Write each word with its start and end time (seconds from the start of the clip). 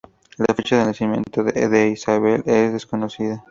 La 0.39 0.55
fecha 0.55 0.77
del 0.77 0.87
nacimiento 0.87 1.43
de 1.43 1.89
Isabel 1.89 2.41
es 2.47 2.73
desconocida. 2.73 3.45